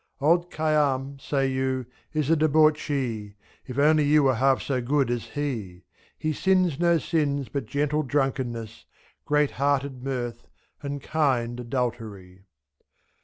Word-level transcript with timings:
Old 0.19 0.49
Khayyam, 0.49 1.19
say 1.19 1.45
you, 1.45 1.85
is 2.11 2.31
a 2.31 2.35
debauchee; 2.35 3.35
If 3.67 3.77
only 3.77 4.03
you 4.03 4.23
were 4.23 4.33
half 4.33 4.63
so 4.63 4.81
good 4.81 5.11
as 5.11 5.25
he! 5.35 5.43
%U. 5.83 5.83
He 6.17 6.33
sins 6.33 6.79
no 6.79 6.97
sins 6.97 7.49
but 7.49 7.67
gentle 7.67 8.01
drunkenness. 8.01 8.85
Great 9.25 9.51
hearted 9.61 10.01
mirth, 10.03 10.47
and 10.81 11.03
kind 11.03 11.59
adultery. 11.59 12.45